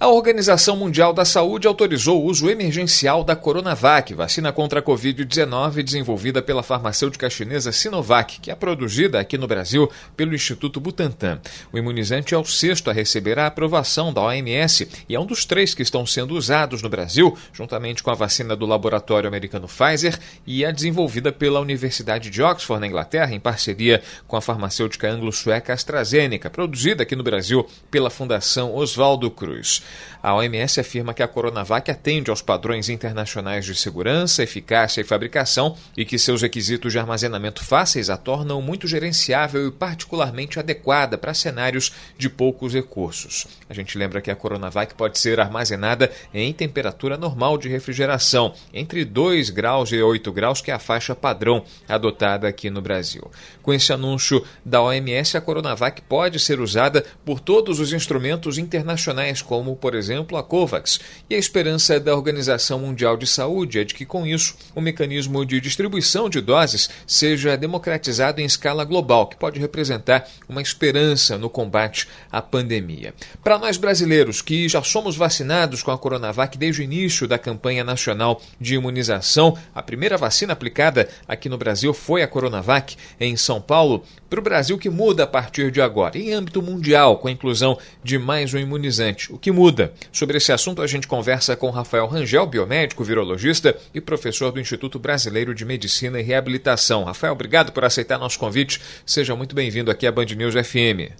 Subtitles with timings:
[0.00, 5.82] A Organização Mundial da Saúde autorizou o uso emergencial da Coronavac, vacina contra a Covid-19
[5.82, 11.38] desenvolvida pela farmacêutica chinesa Sinovac, que é produzida aqui no Brasil pelo Instituto Butantan.
[11.70, 15.44] O imunizante é o sexto a receber a aprovação da OMS e é um dos
[15.44, 20.18] três que estão sendo usados no Brasil, juntamente com a vacina do laboratório americano Pfizer
[20.46, 25.74] e a desenvolvida pela Universidade de Oxford, na Inglaterra, em parceria com a farmacêutica anglo-sueca
[25.74, 29.82] AstraZeneca, produzida aqui no Brasil pela Fundação Oswaldo Cruz.
[30.22, 35.76] A OMS afirma que a Coronavac atende aos padrões internacionais de segurança, eficácia e fabricação
[35.96, 41.32] e que seus requisitos de armazenamento fáceis a tornam muito gerenciável e particularmente adequada para
[41.32, 43.46] cenários de poucos recursos.
[43.68, 49.04] A gente lembra que a Coronavac pode ser armazenada em temperatura normal de refrigeração, entre
[49.04, 53.30] 2 graus e 8 graus, que é a faixa padrão adotada aqui no Brasil.
[53.62, 59.40] Com esse anúncio da OMS, a Coronavac pode ser usada por todos os instrumentos internacionais,
[59.40, 61.00] como por exemplo, a COVAX.
[61.28, 65.44] E a esperança da Organização Mundial de Saúde é de que, com isso, o mecanismo
[65.44, 71.48] de distribuição de doses seja democratizado em escala global, que pode representar uma esperança no
[71.48, 73.14] combate à pandemia.
[73.42, 77.82] Para nós brasileiros que já somos vacinados com a Coronavac desde o início da campanha
[77.82, 83.60] nacional de imunização, a primeira vacina aplicada aqui no Brasil foi a Coronavac em São
[83.60, 84.04] Paulo.
[84.28, 86.16] Para o Brasil, que muda a partir de agora?
[86.16, 89.69] Em âmbito mundial, com a inclusão de mais um imunizante, o que muda?
[89.70, 89.92] Muda.
[90.12, 94.98] Sobre esse assunto, a gente conversa com Rafael Rangel, biomédico, virologista e professor do Instituto
[94.98, 97.04] Brasileiro de Medicina e Reabilitação.
[97.04, 98.80] Rafael, obrigado por aceitar nosso convite.
[99.06, 101.14] Seja muito bem-vindo aqui à Band News FM.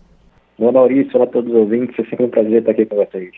[0.59, 1.13] Olá, Maurício.
[1.15, 1.97] Olá a todos os ouvintes.
[1.99, 3.31] É sempre um prazer estar aqui com vocês.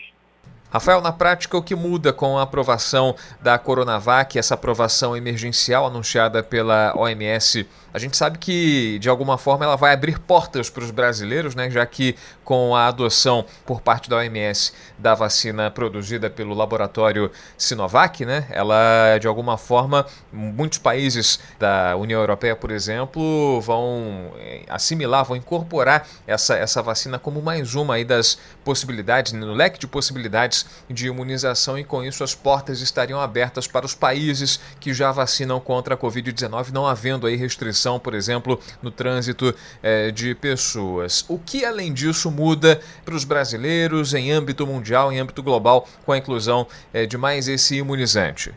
[0.73, 6.41] Rafael, na prática, o que muda com a aprovação da Coronavac, essa aprovação emergencial anunciada
[6.41, 7.67] pela OMS?
[7.93, 11.69] A gente sabe que, de alguma forma, ela vai abrir portas para os brasileiros, né?
[11.69, 18.25] já que com a adoção por parte da OMS da vacina produzida pelo laboratório Sinovac,
[18.25, 18.47] né?
[18.49, 25.37] ela, de alguma forma, muitos países da União Europeia, por exemplo, vão eh, assimilar, vão
[25.37, 31.07] incorporar essa, essa vacina como mais uma aí das possibilidades, no leque de possibilidades de
[31.07, 35.95] imunização, e com isso as portas estariam abertas para os países que já vacinam contra
[35.95, 41.25] a Covid-19, não havendo aí restrição por exemplo, no trânsito eh, de pessoas.
[41.29, 46.11] O que, além disso, muda para os brasileiros em âmbito mundial, em âmbito global, com
[46.11, 48.51] a inclusão eh, de mais esse imunizante?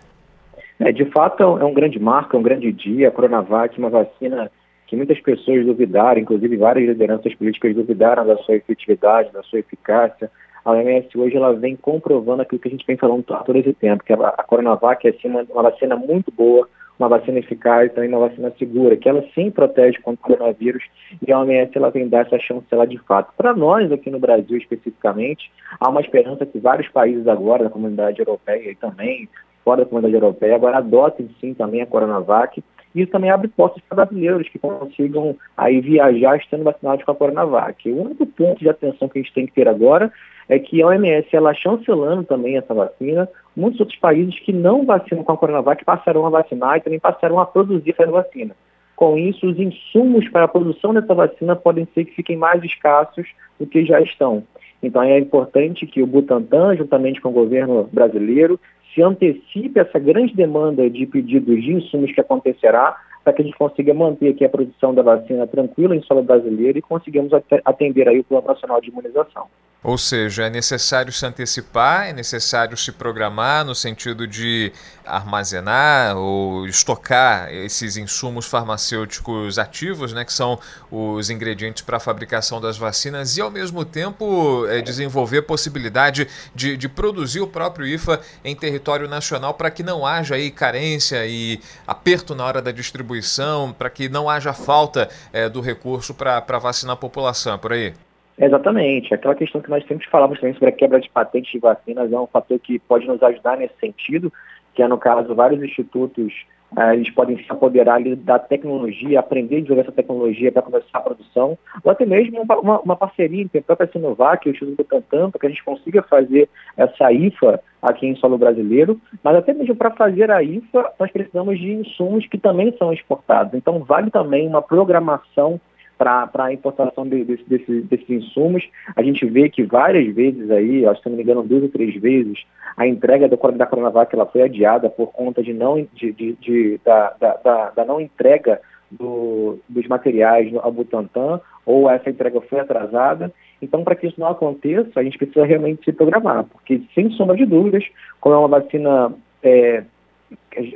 [0.79, 3.09] É, de fato, é um grande marco, é um grande dia.
[3.09, 4.51] A Coronavac, uma vacina
[4.87, 10.31] que muitas pessoas duvidaram, inclusive várias lideranças políticas duvidaram da sua efetividade, da sua eficácia.
[10.67, 14.03] A OMS hoje ela vem comprovando aquilo que a gente vem falando todo esse tempo,
[14.03, 14.17] que a,
[14.49, 16.69] Coronavac é assim, uma, uma vacina muito boa,
[16.99, 20.83] uma vacina eficaz, também uma vacina segura, que ela sim protege contra o coronavírus
[21.25, 23.33] e a OMS ela vem dar essa chancela de fato.
[23.37, 28.19] Para nós aqui no Brasil especificamente, há uma esperança que vários países agora da comunidade
[28.19, 29.29] europeia e também
[29.65, 32.61] fora da comunidade europeia agora adotem sim também a Coronavac
[32.97, 37.93] isso também abre portas para brasileiros que consigam aí viajar estando vacinados com a Coronavac.
[37.93, 40.11] O único ponto de atenção que a gente tem que ter agora
[40.49, 45.25] é que a OMS, ela chancelando também essa vacina, muitos outros países que não vacinam
[45.25, 48.55] com a Coronavac passarão a vacinar e também passarão a produzir essa vacina.
[48.95, 53.27] Com isso, os insumos para a produção dessa vacina podem ser que fiquem mais escassos
[53.59, 54.43] do que já estão.
[54.83, 58.59] Então é importante que o Butantan, juntamente com o governo brasileiro,
[58.95, 63.59] se antecipe essa grande demanda de pedidos de insumos que acontecerá para que a gente
[63.59, 67.33] consiga manter aqui a produção da vacina tranquila em solo brasileiro e consigamos
[67.65, 69.49] atender aí o Plano Nacional de Imunização.
[69.83, 74.73] Ou seja, é necessário se antecipar, é necessário se programar no sentido de
[75.05, 80.59] armazenar ou estocar esses insumos farmacêuticos ativos, né, que são
[80.91, 86.77] os ingredientes para a fabricação das vacinas, e ao mesmo tempo é, desenvolver possibilidade de,
[86.77, 91.61] de produzir o próprio IFA em território nacional para que não haja aí carência e
[91.87, 96.95] aperto na hora da distribuição, para que não haja falta é, do recurso para vacinar
[96.95, 97.95] a população, é por aí?
[98.39, 99.15] Exatamente.
[99.15, 102.19] Aquela questão que nós sempre falamos também sobre a quebra de patentes de vacinas é
[102.19, 104.33] um fator que pode nos ajudar nesse sentido,
[104.75, 106.33] que é, no caso, vários institutos
[106.77, 110.99] uh, eles podem se apoderar ali, da tecnologia, aprender a desenvolver essa tecnologia para começar
[110.99, 114.77] a produção, ou até mesmo uma, uma parceria entre a própria Sinovac e o Instituto
[114.77, 119.55] Butantan, para que a gente consiga fazer essa IFA aqui em solo brasileiro, mas até
[119.55, 123.55] mesmo para fazer a IFA, nós precisamos de insumos que também são exportados.
[123.55, 125.59] Então, vale também uma programação
[125.99, 128.69] para a importação de, de, desse, desses insumos.
[128.95, 131.95] A gente vê que várias vezes aí, acho se não me engano, duas ou três
[132.01, 132.45] vezes,
[132.77, 137.15] a entrega do, da Coronavac ela foi adiada por conta de não, de, de, da,
[137.19, 138.61] da, da, não entrega
[138.91, 143.33] do, dos materiais ao Butantan, ou essa entrega foi atrasada.
[143.61, 147.37] Então, para que isso não aconteça, a gente precisa realmente se programar, porque, sem sombra
[147.37, 147.85] de dúvidas,
[148.21, 149.83] como é uma vacina, é,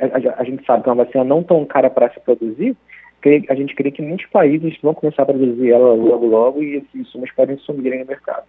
[0.01, 2.75] a, a, a, gente sabe que é uma vacina não tão cara para se produzir,
[3.49, 6.95] a gente crê que muitos países vão começar a produzir ela logo logo e esses
[6.95, 8.45] insumos podem sumir no mercado.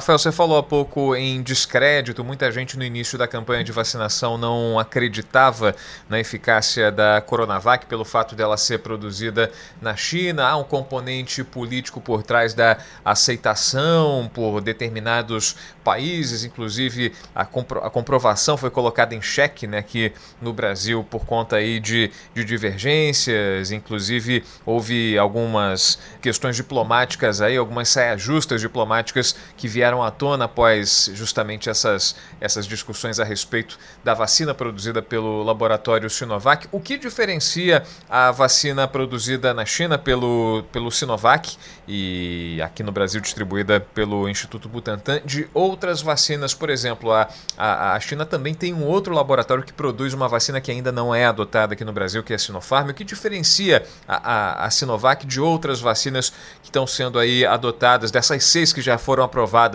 [0.00, 2.24] Rafael, você falou há pouco em descrédito.
[2.24, 5.76] Muita gente no início da campanha de vacinação não acreditava
[6.08, 10.46] na eficácia da Coronavac pelo fato dela ser produzida na China.
[10.46, 15.54] Há um componente político por trás da aceitação por determinados
[15.84, 21.26] países, inclusive a, compro a comprovação foi colocada em xeque né, aqui no Brasil por
[21.26, 23.70] conta aí de, de divergências.
[23.70, 30.44] Inclusive houve algumas questões diplomáticas aí, algumas saias justas diplomáticas que vieram vieram à tona
[30.44, 36.68] após justamente essas, essas discussões a respeito da vacina produzida pelo laboratório Sinovac.
[36.70, 41.56] O que diferencia a vacina produzida na China pelo, pelo Sinovac
[41.88, 46.54] e aqui no Brasil distribuída pelo Instituto Butantan de outras vacinas?
[46.54, 47.28] Por exemplo, a,
[47.58, 51.12] a, a China também tem um outro laboratório que produz uma vacina que ainda não
[51.12, 52.90] é adotada aqui no Brasil, que é a Sinopharm.
[52.90, 56.30] O que diferencia a, a, a Sinovac de outras vacinas
[56.62, 59.69] que estão sendo aí adotadas, dessas seis que já foram aprovadas?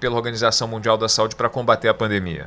[0.00, 2.46] Pela Organização Mundial da Saúde para combater a pandemia?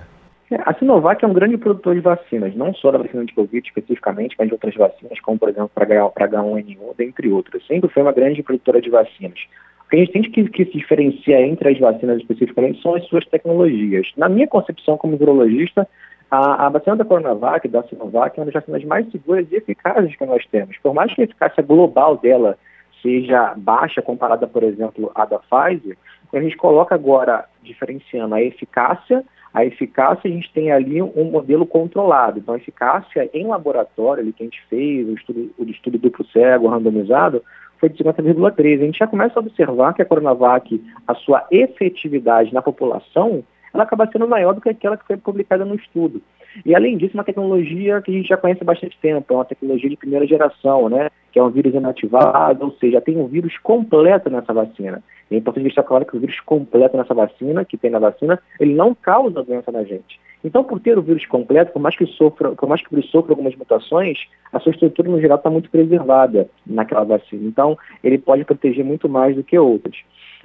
[0.51, 3.67] É, a Sinovac é um grande produtor de vacinas, não só da vacina de Covid
[3.67, 7.65] especificamente, mas de outras vacinas, como por exemplo para H1N1, dentre outras.
[7.67, 9.39] Sempre foi uma grande produtora de vacinas.
[9.85, 13.05] O que a gente tem que, que se diferenciar entre as vacinas especificamente são as
[13.05, 14.07] suas tecnologias.
[14.17, 15.87] Na minha concepção como virologista,
[16.31, 20.15] a, a, vacina da Coronavac, da Sinovac, é uma das vacinas mais seguras e eficazes
[20.15, 20.77] que nós temos.
[20.77, 22.57] Por mais que a eficácia global dela
[23.01, 25.97] seja baixa comparada, por exemplo, à da Pfizer,
[26.37, 29.23] a gente coloca agora, diferenciando a eficácia,
[29.53, 32.39] a eficácia a gente tem ali um modelo controlado.
[32.39, 36.25] Então, a eficácia em laboratório, ali que a gente fez, o estudo, o estudo duplo
[36.27, 37.43] cego, randomizado,
[37.79, 38.81] foi de 50,3.
[38.81, 43.43] A gente já começa a observar que a Coronavac, a sua efetividade na população,
[43.73, 46.21] ela acaba sendo maior do que aquela que foi publicada no estudo.
[46.65, 49.45] E além disso, uma tecnologia que a gente já conhece há bastante tempo, é uma
[49.45, 51.09] tecnologia de primeira geração, né?
[51.31, 55.03] Que é um vírus inativado, ou seja, tem um vírus completo nessa vacina.
[55.31, 58.73] É importante deixar claro que o vírus completo nessa vacina, que tem na vacina, ele
[58.73, 60.19] não causa doença na gente.
[60.43, 63.33] Então, por ter o vírus completo, por mais que sofra, por mais que vírus sofra
[63.33, 64.17] algumas mutações,
[64.53, 67.45] a sua estrutura no geral está muito preservada naquela vacina.
[67.45, 69.97] Então, ele pode proteger muito mais do que outras.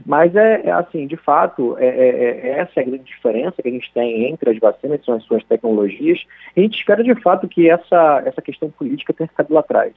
[0.04, 3.68] Mas é, é assim, de fato, é, é, é, essa é a grande diferença que
[3.68, 6.20] a gente tem entre as vacinas, são as suas tecnologias.
[6.56, 9.92] E a gente espera de fato que essa, essa questão política tenha ficado lá atrás.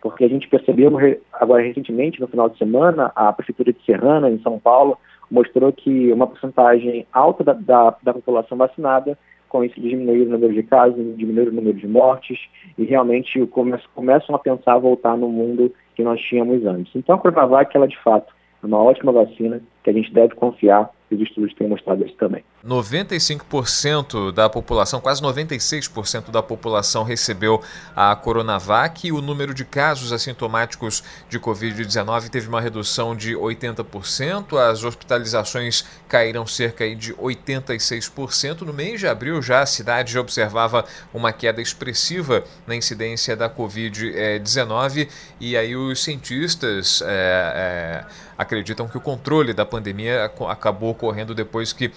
[0.00, 0.92] Porque a gente percebeu
[1.32, 4.96] agora recentemente, no final de semana, a Prefeitura de Serrana, em São Paulo,
[5.30, 9.18] mostrou que uma porcentagem alta da, da, da população vacinada
[9.48, 12.38] com isso diminuir o número de casos, diminuir o número de mortes
[12.78, 13.46] e realmente
[13.94, 16.90] começam a pensar voltar no mundo que nós tínhamos antes.
[16.96, 21.14] Então a Coronavac, ela de fato uma ótima vacina que a gente deve confiar e
[21.14, 22.42] os estudos têm mostrado isso também.
[22.64, 27.62] 95% da população, quase 96% da população recebeu
[27.94, 34.56] a Coronavac e o número de casos assintomáticos de Covid-19 teve uma redução de 80%,
[34.56, 38.62] as hospitalizações caíram cerca de 86%.
[38.62, 43.50] No mês de abril já a cidade já observava uma queda expressiva na incidência da
[43.50, 45.08] Covid-19
[45.40, 48.04] e aí os cientistas é, é,
[48.38, 51.90] acreditam que o controle da pandemia acabou ocorrendo depois que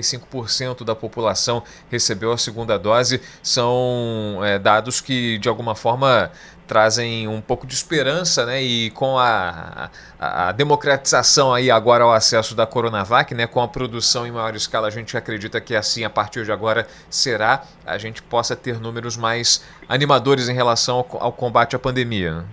[0.00, 3.20] 75% da população recebeu a segunda dose.
[3.42, 6.30] São é, dados que, de alguma forma,
[6.66, 8.62] trazem um pouco de esperança, né?
[8.62, 13.46] E com a, a, a, democratização aí agora ao acesso da Coronavac, né?
[13.46, 16.86] Com a produção em maior escala, a gente acredita que assim a partir de agora
[17.10, 22.36] será, a gente possa ter números mais animadores em relação ao, ao combate à pandemia.
[22.36, 22.44] Né?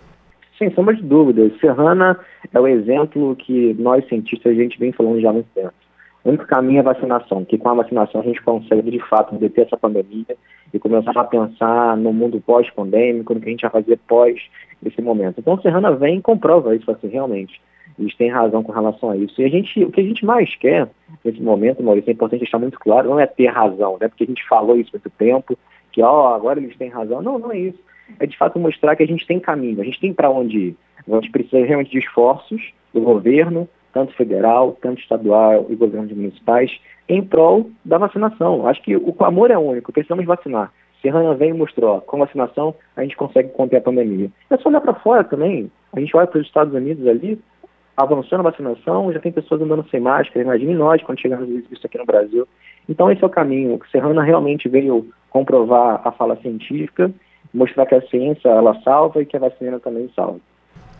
[0.58, 1.50] Sem sombra de dúvida.
[1.62, 2.19] Serrana
[2.53, 5.74] é o exemplo que nós cientistas a gente vem falando já há muito tempo.
[6.24, 9.36] O único caminho é a vacinação, que com a vacinação a gente consegue de fato
[9.36, 10.36] deter essa pandemia
[10.74, 14.40] e começar a pensar no mundo pós-pandêmico, no que a gente vai fazer pós
[14.86, 15.40] esse momento.
[15.40, 17.62] Então, Serrana vem e comprova isso assim, realmente.
[17.98, 19.42] Eles têm razão com relação a isso.
[19.42, 20.90] E a gente, o que a gente mais quer
[21.24, 24.08] nesse momento, Maurício, é importante deixar muito claro, não é ter razão, né?
[24.08, 25.58] Porque a gente falou isso muito tempo,
[25.92, 27.22] que ó, agora eles têm razão.
[27.22, 30.00] Não, não é isso é de fato mostrar que a gente tem caminho, a gente
[30.00, 30.78] tem para onde ir.
[31.08, 32.62] A gente precisa realmente de esforços
[32.94, 33.68] do governo,
[34.00, 36.72] tanto federal, tanto estadual e governos municipais,
[37.10, 38.65] em prol da vacinação.
[38.65, 40.72] Acho que o amor é único, precisamos vacinar.
[41.01, 44.29] Serrana vem e mostrou, com vacinação a gente consegue conter a pandemia.
[44.50, 45.70] É só olhar para fora também.
[45.91, 47.39] A gente olha para os Estados Unidos ali,
[47.98, 51.98] avançando a vacinação, já tem pessoas andando sem máscara, imagine nós quando chegamos isso aqui
[51.98, 52.48] no Brasil.
[52.88, 53.75] Então esse é o caminho.
[53.75, 57.12] O Serrana realmente veio comprovar a fala científica,
[57.53, 60.39] mostrar que a ciência ela salva e que a vacina também salva.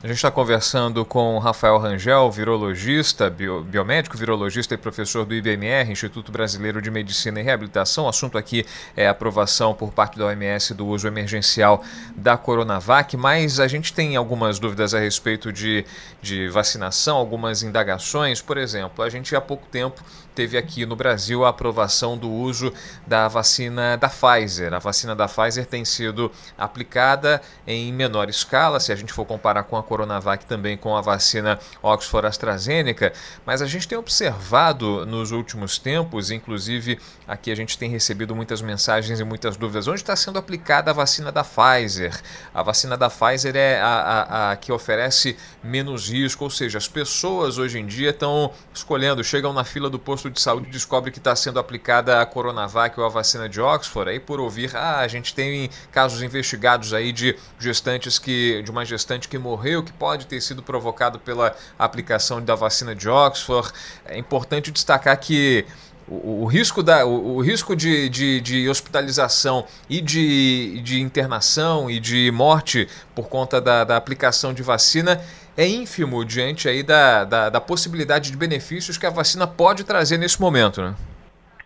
[0.01, 5.91] A gente está conversando com Rafael Rangel, virologista, bio, biomédico, virologista e professor do IBMR,
[5.91, 8.06] Instituto Brasileiro de Medicina e Reabilitação.
[8.06, 8.65] O assunto aqui
[8.96, 11.84] é aprovação por parte da OMS do uso emergencial
[12.15, 15.86] da Coronavac, mas a gente tem algumas dúvidas a respeito de,
[16.22, 18.41] de vacinação, algumas indagações.
[18.41, 20.01] Por exemplo, a gente há pouco tempo
[20.34, 22.72] teve aqui no Brasil a aprovação do uso
[23.06, 24.74] da vacina da Pfizer.
[24.74, 29.63] A vacina da Pfizer tem sido aplicada em menor escala, se a gente for comparar
[29.63, 33.12] com a Coronavac também com a vacina Oxford AstraZeneca,
[33.43, 38.62] mas a gente tem observado nos últimos tempos, inclusive aqui a gente tem recebido muitas
[38.62, 42.15] mensagens e muitas dúvidas, onde está sendo aplicada a vacina da Pfizer.
[42.53, 46.88] A vacina da Pfizer é a, a, a que oferece menos risco, ou seja, as
[46.88, 51.17] pessoas hoje em dia estão escolhendo, chegam na fila do posto de saúde descobre que
[51.17, 55.08] está sendo aplicada a Coronavac ou a vacina de Oxford, aí por ouvir, ah, a
[55.08, 60.28] gente tem casos investigados aí de gestantes que, de uma gestante que morreu, que pode
[60.28, 63.72] ter sido provocado pela aplicação da vacina de Oxford.
[64.06, 65.66] É importante destacar que
[66.10, 71.90] o, o, risco, da, o, o risco de, de, de, hospitalização e de, de internação
[71.90, 75.22] e de morte por conta da, da aplicação de vacina
[75.56, 80.18] é ínfimo diante aí da, da, da, possibilidade de benefícios que a vacina pode trazer
[80.18, 80.96] nesse momento, né?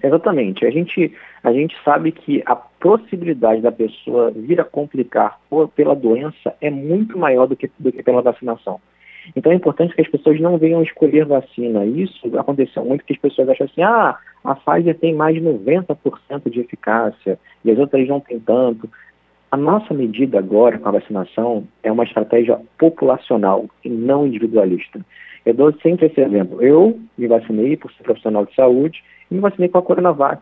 [0.03, 0.65] Exatamente.
[0.65, 5.93] A gente, a gente sabe que a possibilidade da pessoa vir a complicar por, pela
[5.93, 8.79] doença é muito maior do que, do que pela vacinação.
[9.35, 11.85] Então é importante que as pessoas não venham escolher vacina.
[11.85, 16.49] Isso aconteceu muito que as pessoas acham assim, ah, a Pfizer tem mais de 90%
[16.49, 18.89] de eficácia e as outras não tem tanto.
[19.51, 24.99] A nossa medida agora com a vacinação é uma estratégia populacional e não individualista.
[25.45, 26.61] Eu dou sempre esse exemplo.
[26.61, 30.41] Eu me vacinei por ser profissional de saúde e me vacinei com a Coronavac.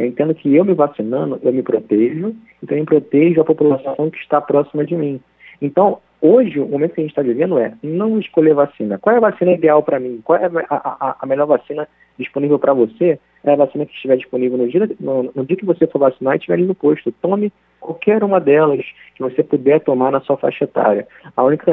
[0.00, 4.16] Eu entendo que eu me vacinando, eu me protejo, então eu protejo a população que
[4.16, 5.20] está próxima de mim.
[5.60, 8.96] Então, hoje, o momento que a gente está vivendo é não escolher vacina.
[8.96, 10.22] Qual é a vacina ideal para mim?
[10.24, 11.86] Qual é a, a, a melhor vacina
[12.18, 13.20] disponível para você?
[13.44, 16.32] É a vacina que estiver disponível no dia, no, no dia que você for vacinar
[16.32, 17.12] e estiver ali no posto.
[17.20, 18.82] Tome qualquer uma delas
[19.14, 21.06] que você puder tomar na sua faixa etária.
[21.36, 21.72] A única,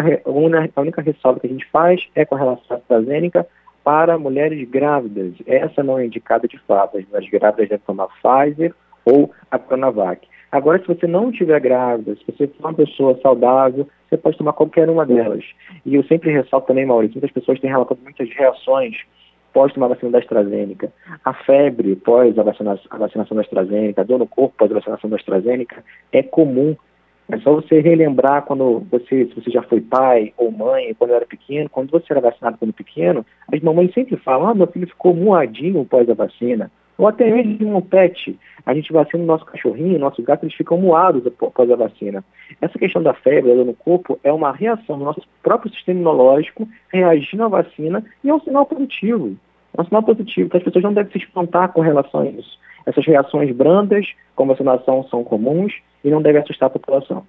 [0.76, 3.48] a única ressalva que a gente faz é com relação à AstraZeneca
[3.88, 5.36] para mulheres grávidas.
[5.46, 6.98] Essa não é indicada de fato.
[6.98, 8.76] As grávidas devem tomar Pfizer
[9.06, 10.28] ou a Coronavac.
[10.52, 14.52] Agora, se você não estiver grávida, se você for uma pessoa saudável, você pode tomar
[14.52, 15.46] qualquer uma delas.
[15.86, 18.98] E eu sempre ressalto também, Maurício, muitas pessoas têm relatado muitas reações
[19.54, 20.92] pós tomar a vacina da AstraZeneca,
[21.24, 24.76] a febre pós a vacinação, a vacinação da AstraZeneca, a dor no corpo pós a
[24.76, 26.76] vacinação da AstraZeneca, é comum.
[27.30, 31.26] É só você relembrar quando você, se você já foi pai ou mãe, quando era
[31.26, 35.14] pequeno, quando você era vacinado quando pequeno, as mamães sempre falam, ah, meu filho ficou
[35.14, 36.72] moadinho pós a vacina.
[36.98, 38.38] Ou até mesmo um pet.
[38.66, 42.24] A gente vacina o nosso cachorrinho, nosso gato, eles ficam moados após a vacina.
[42.62, 47.44] Essa questão da febre, no corpo, é uma reação do nosso próprio sistema imunológico reagindo
[47.44, 49.36] à vacina e é um sinal positivo.
[49.78, 52.58] É um sinal positivo, que as pessoas não devem se espantar com relação a isso.
[52.86, 57.24] Essas reações brandas com vacinação são comuns e não devem assustar a população.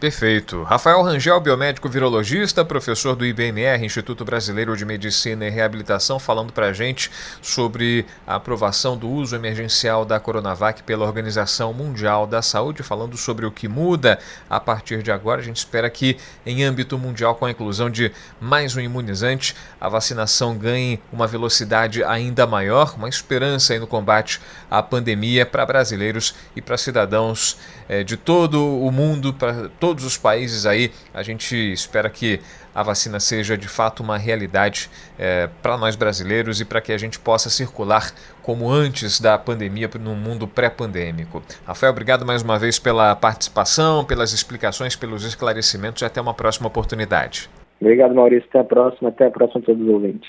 [0.00, 0.62] Perfeito.
[0.62, 6.66] Rafael Rangel, biomédico virologista, professor do IBMR, Instituto Brasileiro de Medicina e Reabilitação, falando para
[6.66, 7.10] a gente
[7.42, 13.44] sobre a aprovação do uso emergencial da Coronavac pela Organização Mundial da Saúde, falando sobre
[13.44, 15.40] o que muda a partir de agora.
[15.40, 19.88] A gente espera que, em âmbito mundial, com a inclusão de mais um imunizante, a
[19.88, 24.40] vacinação ganhe uma velocidade ainda maior, uma esperança aí no combate
[24.70, 30.18] à pandemia para brasileiros e para cidadãos eh, de todo o mundo, para todos os
[30.18, 30.90] países aí.
[31.14, 32.40] A gente espera que
[32.74, 36.98] a vacina seja de fato uma realidade é, para nós brasileiros e para que a
[36.98, 41.42] gente possa circular como antes da pandemia no mundo pré-pandêmico.
[41.66, 46.68] Rafael, obrigado mais uma vez pela participação, pelas explicações, pelos esclarecimentos e até uma próxima
[46.68, 47.48] oportunidade.
[47.80, 48.46] Obrigado, Maurício.
[48.50, 49.08] Até a próxima.
[49.08, 50.28] Até a próxima a todos os ouvintes.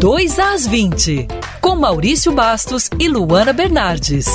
[0.00, 1.26] 2 às 20,
[1.60, 4.26] com Maurício Bastos e Luana Bernardes.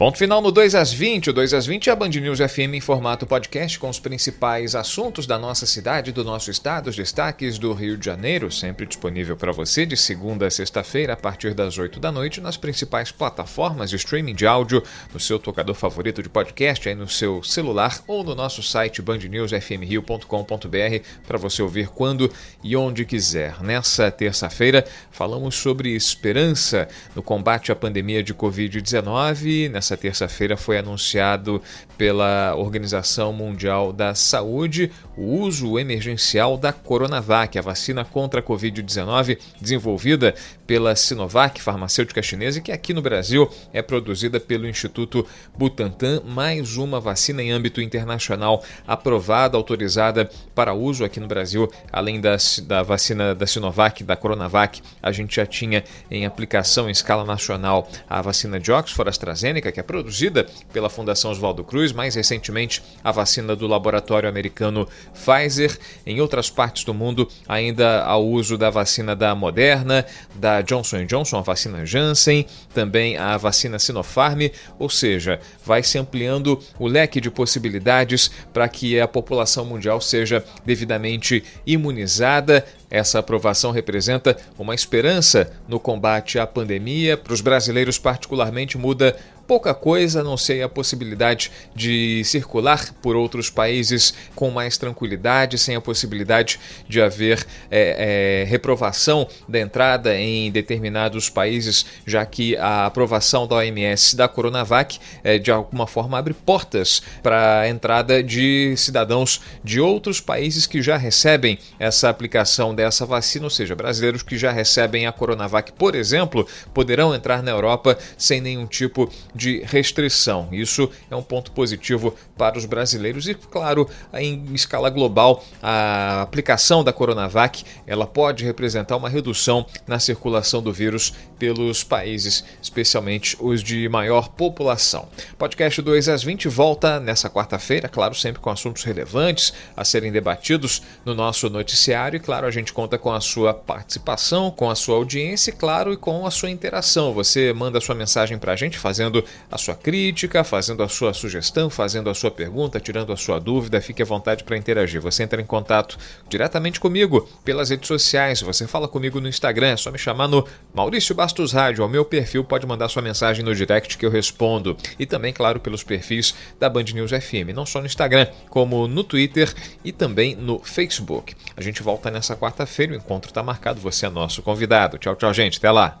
[0.00, 1.28] Ponto final no 2 às 20.
[1.28, 4.74] O 2 às 20 é a Band News FM em formato podcast com os principais
[4.74, 9.36] assuntos da nossa cidade, do nosso estado, os destaques do Rio de Janeiro, sempre disponível
[9.36, 13.90] para você de segunda a sexta-feira a partir das 8 da noite nas principais plataformas
[13.90, 18.24] de streaming de áudio, no seu tocador favorito de podcast, aí no seu celular ou
[18.24, 22.32] no nosso site bandnewsfmrio.com.br para você ouvir quando
[22.64, 23.62] e onde quiser.
[23.62, 29.68] Nessa terça-feira falamos sobre esperança no combate à pandemia de Covid-19.
[29.68, 31.60] Nessa nessa terça-feira foi anunciado
[31.98, 39.38] pela Organização Mundial da Saúde o uso emergencial da Coronavac, a vacina contra a Covid-19
[39.60, 40.34] desenvolvida
[40.70, 45.26] pela Sinovac, farmacêutica chinesa, que aqui no Brasil é produzida pelo Instituto
[45.58, 52.20] Butantan, mais uma vacina em âmbito internacional aprovada, autorizada para uso aqui no Brasil, além
[52.20, 57.24] da, da vacina da Sinovac, da Coronavac, a gente já tinha em aplicação em escala
[57.24, 62.80] nacional a vacina de Oxford AstraZeneca, que é produzida pela Fundação Oswaldo Cruz, mais recentemente
[63.02, 65.76] a vacina do laboratório americano Pfizer.
[66.06, 71.04] Em outras partes do mundo, ainda há o uso da vacina da Moderna, da Johnson
[71.04, 77.20] Johnson, a vacina Janssen, também a vacina Sinopharm, ou seja, vai se ampliando o leque
[77.20, 82.64] de possibilidades para que a população mundial seja devidamente imunizada.
[82.90, 87.16] Essa aprovação representa uma esperança no combate à pandemia.
[87.16, 89.16] Para os brasileiros, particularmente, muda
[89.50, 95.58] pouca coisa, a não sei a possibilidade de circular por outros países com mais tranquilidade,
[95.58, 102.56] sem a possibilidade de haver é, é, reprovação da entrada em determinados países, já que
[102.58, 108.22] a aprovação da OMS da Coronavac é, de alguma forma abre portas para a entrada
[108.22, 114.22] de cidadãos de outros países que já recebem essa aplicação dessa vacina, ou seja, brasileiros
[114.22, 119.10] que já recebem a Coronavac, por exemplo, poderão entrar na Europa sem nenhum tipo
[119.40, 120.48] de restrição.
[120.52, 126.84] Isso é um ponto positivo para os brasileiros e, claro, em escala global, a aplicação
[126.84, 133.62] da Coronavac ela pode representar uma redução na circulação do vírus pelos países, especialmente os
[133.62, 135.08] de maior população.
[135.38, 140.82] Podcast 2 às 20 volta nessa quarta-feira, claro, sempre com assuntos relevantes a serem debatidos
[141.02, 144.96] no nosso noticiário e, claro, a gente conta com a sua participação, com a sua
[144.96, 147.14] audiência e, claro, e com a sua interação.
[147.14, 151.68] Você manda sua mensagem para a gente fazendo a sua crítica, fazendo a sua sugestão,
[151.68, 153.80] fazendo a sua pergunta, tirando a sua dúvida.
[153.80, 155.00] Fique à vontade para interagir.
[155.00, 158.40] Você entra em contato diretamente comigo pelas redes sociais.
[158.42, 161.82] Você fala comigo no Instagram, é só me chamar no Maurício Bastos Rádio.
[161.82, 164.76] Ao meu perfil, pode mandar sua mensagem no direct que eu respondo.
[164.98, 169.04] E também, claro, pelos perfis da Band News FM, não só no Instagram, como no
[169.04, 169.52] Twitter
[169.84, 171.34] e também no Facebook.
[171.56, 174.98] A gente volta nessa quarta-feira, o encontro está marcado, você é nosso convidado.
[174.98, 175.58] Tchau, tchau, gente.
[175.58, 176.00] Até lá.